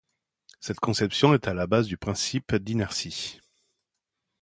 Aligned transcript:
Cette 0.61 0.79
conception 0.79 1.35
est 1.35 1.47
à 1.47 1.53
la 1.53 1.67
base 1.67 1.85
du 1.85 1.95
principe 1.95 2.55
d'inertie. 2.55 3.39